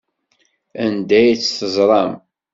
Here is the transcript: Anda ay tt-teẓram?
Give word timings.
Anda 0.83 1.15
ay 1.19 1.31
tt-teẓram? 1.37 2.11